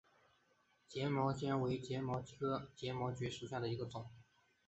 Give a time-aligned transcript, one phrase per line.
[0.89, 4.09] 睫毛蕨为睫毛蕨科睫毛蕨属下的一个种。